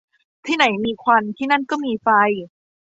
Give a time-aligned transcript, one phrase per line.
[0.45, 2.07] ที่ไหนมีควันที่นั่นก็มีไฟ